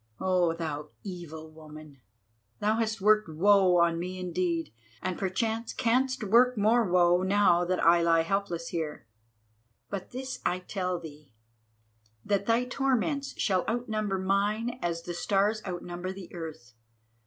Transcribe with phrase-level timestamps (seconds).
[0.19, 2.01] Oh, thou evil woman,
[2.59, 7.85] thou hast worked woe on me indeed, and perchance canst work more woe now that
[7.85, 9.05] I lie helpless here.
[9.91, 11.35] But this I tell thee,
[12.25, 16.73] that thy torments shall outnumber mine as the stars outnumber the earth.